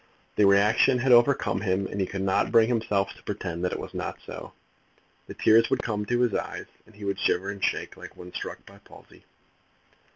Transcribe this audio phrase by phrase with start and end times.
[0.35, 3.77] The reaction had overcome him, and he could not bring himself to pretend that it
[3.79, 4.51] was not so.
[5.27, 8.33] The tears would come to his eyes, and he would shiver and shake like one
[8.33, 9.25] struck by palsy.